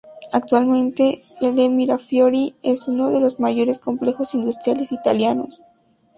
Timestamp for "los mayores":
3.19-3.79